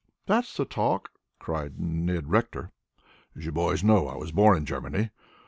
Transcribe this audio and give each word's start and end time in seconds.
"That's 0.25 0.57
the 0.57 0.65
talk," 0.65 1.11
cried 1.37 1.79
Ned 1.79 2.31
Rector. 2.31 2.71
"As 3.37 3.45
you 3.45 3.51
boys 3.51 3.83
know, 3.83 4.07
I 4.07 4.17
was 4.17 4.31
born 4.31 4.57
in 4.57 4.65
Germany. 4.65 5.11